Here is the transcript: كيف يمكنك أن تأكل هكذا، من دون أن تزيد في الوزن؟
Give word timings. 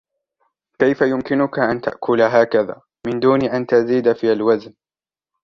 كيف 0.79 1.01
يمكنك 1.01 1.59
أن 1.59 1.81
تأكل 1.81 2.21
هكذا، 2.21 2.81
من 3.07 3.19
دون 3.19 3.43
أن 3.49 3.65
تزيد 3.67 4.13
في 4.13 4.31
الوزن؟ 4.31 4.73